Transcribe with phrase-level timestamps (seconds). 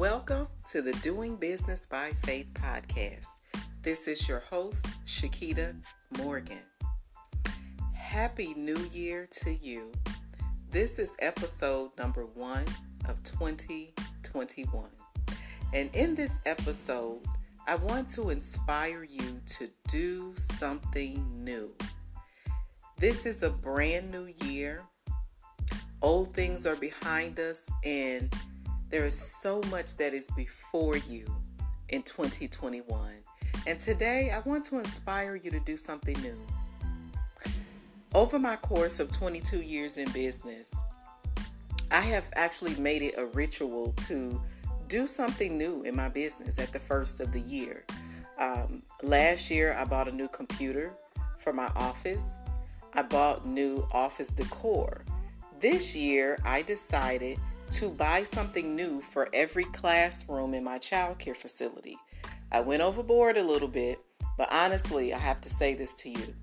[0.00, 3.26] Welcome to the Doing Business by Faith podcast.
[3.82, 5.74] This is your host, Shakita
[6.16, 6.62] Morgan.
[7.92, 9.92] Happy New Year to you.
[10.70, 12.64] This is episode number one
[13.10, 14.88] of 2021.
[15.74, 17.20] And in this episode,
[17.68, 21.74] I want to inspire you to do something new.
[22.96, 24.80] This is a brand new year.
[26.00, 28.34] Old things are behind us, and
[28.90, 31.24] there is so much that is before you
[31.88, 33.12] in 2021.
[33.66, 36.38] And today, I want to inspire you to do something new.
[38.14, 40.72] Over my course of 22 years in business,
[41.92, 44.40] I have actually made it a ritual to
[44.88, 47.84] do something new in my business at the first of the year.
[48.38, 50.92] Um, last year, I bought a new computer
[51.38, 52.38] for my office.
[52.92, 55.04] I bought new office decor.
[55.60, 57.38] This year, I decided
[57.72, 61.96] to buy something new for every classroom in my childcare facility.
[62.52, 64.00] I went overboard a little bit,
[64.36, 66.34] but honestly, I have to say this to you.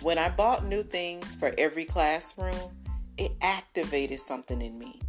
[0.00, 2.76] When I bought new things for every classroom,
[3.18, 5.00] it activated something in me.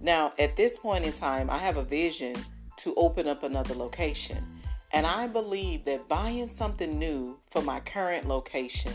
[0.00, 2.36] Now, at this point in time, I have a vision
[2.78, 4.44] to open up another location.
[4.92, 8.92] And I believe that buying something new for my current location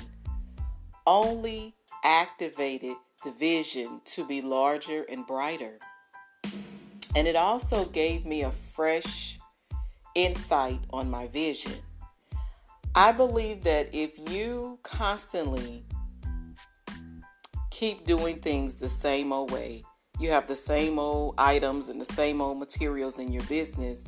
[1.06, 5.80] only activated the vision to be larger and brighter.
[7.16, 9.40] And it also gave me a fresh
[10.16, 11.74] insight on my vision.
[12.96, 15.86] I believe that if you constantly
[17.70, 19.84] keep doing things the same old way,
[20.20, 24.06] you have the same old items and the same old materials in your business,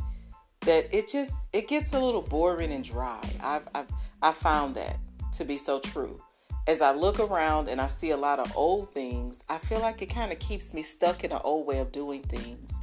[0.61, 3.21] that it just it gets a little boring and dry.
[3.41, 3.87] I've I've,
[4.21, 4.97] I've found that
[5.33, 6.21] to be so true
[6.65, 10.01] as I look around and I see a lot of old things, I feel like
[10.01, 12.73] it kind of keeps me stuck in an old way of doing things.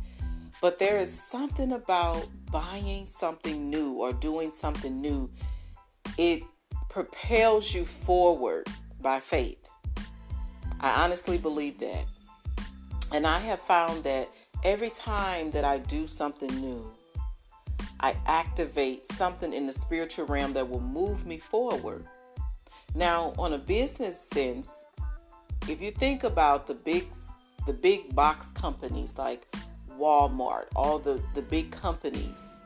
[0.60, 5.30] But there is something about buying something new or doing something new,
[6.18, 6.42] it
[6.90, 8.66] propels you forward
[9.00, 9.58] by faith.
[10.80, 12.04] I honestly believe that.
[13.12, 14.28] And I have found that
[14.62, 16.92] every time that I do something new,
[18.00, 22.06] I activate something in the spiritual realm that will move me forward.
[22.94, 24.86] Now, on a business sense,
[25.68, 27.04] if you think about the big
[27.66, 29.46] the big box companies like
[29.98, 32.56] Walmart, all the, the big companies,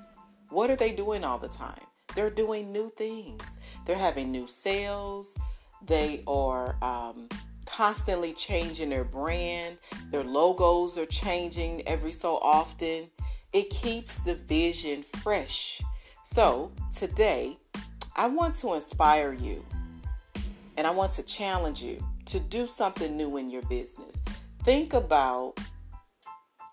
[0.51, 1.83] what are they doing all the time?
[2.15, 3.59] They're doing new things.
[3.87, 5.37] They're having new sales.
[5.84, 7.29] They are um,
[7.67, 9.79] constantly changing their brand.
[10.11, 13.09] Their logos are changing every so often.
[13.53, 15.83] It keeps the vision fresh.
[16.23, 17.59] So, today,
[18.17, 19.65] I want to inspire you
[20.77, 24.23] and I want to challenge you to do something new in your business.
[24.62, 25.59] Think about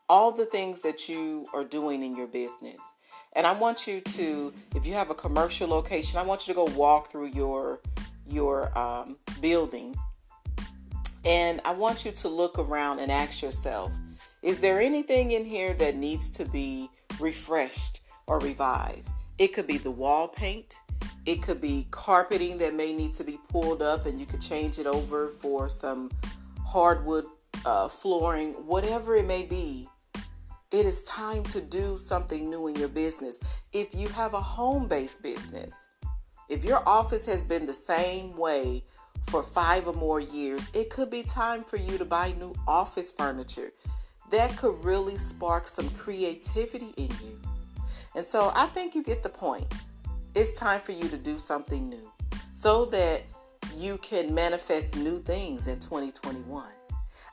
[0.10, 2.82] all the things that you are doing in your business.
[3.34, 6.66] And I want you to, if you have a commercial location, I want you to
[6.66, 7.80] go walk through your
[8.28, 9.96] your um, building,
[11.26, 13.92] and I want you to look around and ask yourself:
[14.42, 19.08] Is there anything in here that needs to be refreshed or revived?
[19.38, 20.76] It could be the wall paint.
[21.26, 24.80] It could be carpeting that may need to be pulled up and you could change
[24.80, 26.10] it over for some
[26.66, 27.26] hardwood
[27.66, 29.88] uh, flooring, whatever it may be.
[30.72, 33.38] It is time to do something new in your business.
[33.74, 35.92] If you have a home based business,
[36.50, 38.84] if your office has been the same way
[39.28, 43.12] for five or more years, it could be time for you to buy new office
[43.12, 43.72] furniture.
[44.32, 47.40] That could really spark some creativity in you.
[48.16, 49.72] And so I think you get the point
[50.34, 52.10] it's time for you to do something new
[52.54, 53.24] so that
[53.76, 56.66] you can manifest new things in 2021.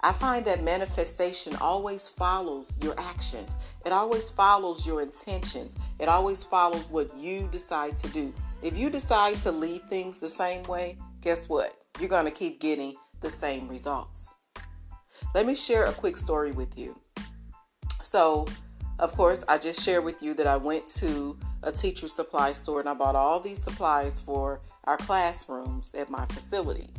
[0.01, 3.57] I find that manifestation always follows your actions.
[3.85, 5.77] It always follows your intentions.
[5.99, 8.33] It always follows what you decide to do.
[8.63, 11.77] If you decide to leave things the same way, guess what?
[11.99, 14.33] You're going to keep getting the same results.
[15.35, 16.99] Let me share a quick story with you.
[18.03, 18.47] So,
[18.99, 22.81] of course, I just shared with you that I went to a teacher supply store
[22.81, 26.91] and I bought all these supplies for our classrooms at my facility.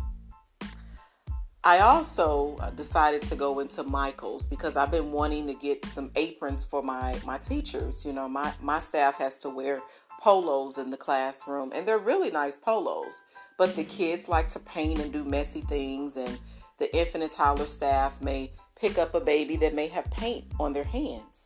[1.64, 6.10] I also uh, decided to go into Michael's because I've been wanting to get some
[6.16, 8.06] aprons for my, my teachers.
[8.06, 9.82] You know, my, my staff has to wear
[10.22, 13.24] polos in the classroom, and they're really nice polos.
[13.58, 16.40] But the kids like to paint and do messy things, and
[16.78, 20.72] the infant and toddler staff may pick up a baby that may have paint on
[20.72, 21.46] their hands.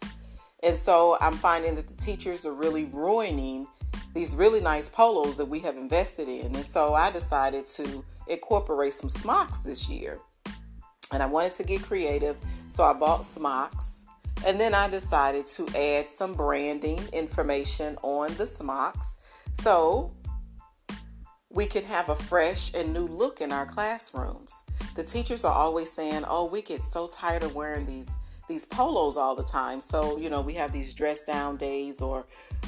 [0.64, 3.68] And so I'm finding that the teachers are really ruining
[4.14, 6.56] these really nice polos that we have invested in.
[6.56, 10.20] And so I decided to incorporate some smocks this year.
[11.12, 12.38] And I wanted to get creative.
[12.70, 14.04] So I bought smocks.
[14.46, 19.18] And then I decided to add some branding information on the smocks.
[19.62, 20.12] So
[21.50, 24.64] we can have a fresh and new look in our classrooms.
[24.96, 28.16] The teachers are always saying, "Oh, we get so tired of wearing these
[28.48, 32.26] these polos all the time." So, you know, we have these dress down days or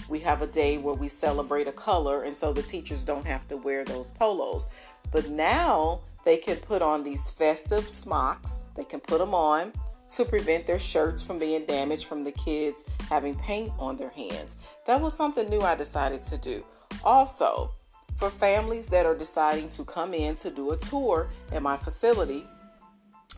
[0.10, 3.48] we have a day where we celebrate a color and so the teachers don't have
[3.48, 4.68] to wear those polos.
[5.12, 8.62] But now they can put on these festive smocks.
[8.76, 9.74] They can put them on
[10.14, 14.56] to prevent their shirts from being damaged from the kids having paint on their hands.
[14.88, 16.64] That was something new I decided to do.
[17.04, 17.72] Also,
[18.18, 22.48] for families that are deciding to come in to do a tour at my facility,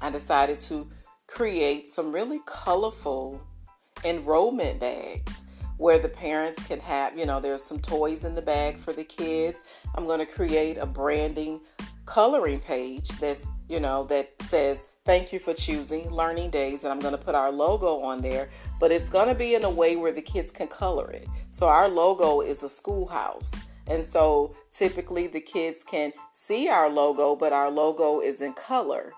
[0.02, 0.88] I decided to
[1.28, 3.42] create some really colorful
[4.04, 5.44] enrollment bags
[5.78, 9.04] where the parents can have, you know, there's some toys in the bag for the
[9.04, 9.62] kids.
[9.94, 11.62] I'm going to create a branding
[12.06, 17.00] coloring page that's, you know, that says thank you for choosing Learning Days and I'm
[17.00, 19.96] going to put our logo on there, but it's going to be in a way
[19.96, 21.28] where the kids can color it.
[21.52, 23.54] So our logo is a schoolhouse.
[23.86, 29.14] And so typically the kids can see our logo, but our logo is in color.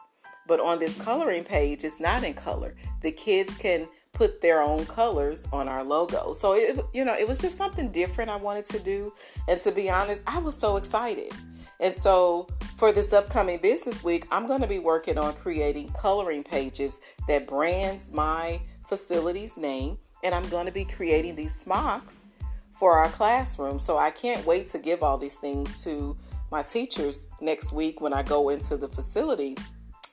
[0.50, 2.76] But on this coloring page, it's not in color.
[3.02, 6.34] The kids can put their own colors on our logo.
[6.34, 9.14] So it you know, it was just something different I wanted to do.
[9.48, 11.32] And to be honest, I was so excited.
[11.80, 12.48] And so
[12.78, 17.48] for this upcoming business week, I'm going to be working on creating coloring pages that
[17.48, 22.26] brands my facility's name and I'm going to be creating these smocks
[22.72, 23.78] for our classroom.
[23.78, 26.18] So I can't wait to give all these things to
[26.52, 29.56] my teachers next week when I go into the facility.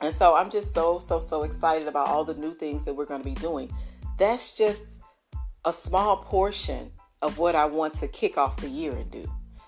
[0.01, 3.05] And so I'm just so, so, so excited about all the new things that we're
[3.05, 3.73] going to be doing.
[4.17, 4.99] That's just
[5.65, 6.91] a small portion
[7.21, 9.25] of what I want to kick off the year and do.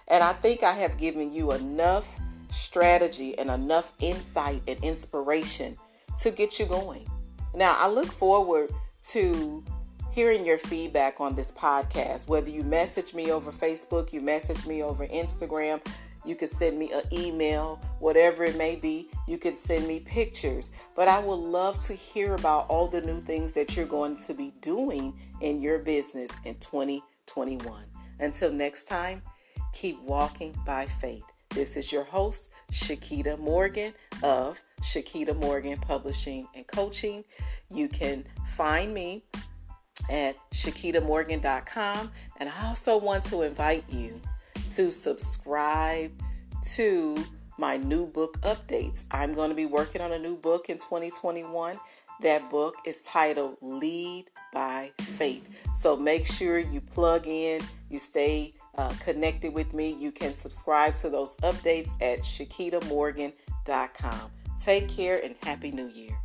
[0.08, 2.08] And I think I have given you enough
[2.52, 5.78] strategy and enough insight and inspiration
[6.20, 7.08] to get you going.
[7.56, 8.72] Now, I look forward
[9.10, 9.64] to
[10.12, 12.28] hearing your feedback on this podcast.
[12.28, 15.82] Whether you message me over Facebook, you message me over Instagram,
[16.30, 19.10] you could send me an email, whatever it may be.
[19.28, 20.70] You could send me pictures.
[20.96, 24.36] But I would love to hear about all the new things that you're going to
[24.36, 27.84] be doing in your business in 2021.
[28.20, 29.24] Until next time,
[29.74, 31.24] keep walking by faith.
[31.50, 37.24] This is your host, Shakita Morgan of Shakita Morgan Publishing and Coaching.
[37.72, 39.24] You can find me
[40.12, 42.12] at shakitamorgan.com.
[42.38, 44.22] And I also want to invite you
[44.76, 46.12] to subscribe
[46.74, 47.18] to
[47.58, 49.04] my new book updates.
[49.12, 51.78] I'm going to be working on a new book in 2021.
[52.22, 55.48] That book is titled Lead by Faith.
[55.76, 59.96] So make sure you plug in, you stay uh, connected with me.
[60.00, 64.32] You can subscribe to those updates at shakitamorgan.com.
[64.62, 66.18] Take care and Happy New Year.